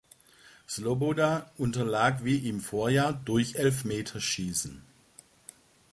Sloboda 0.67 1.51
unterlag 1.59 2.25
wie 2.25 2.49
im 2.49 2.59
Vorjahr 2.59 3.13
durch 3.13 3.53
Elfmeterschießen. 3.57 4.81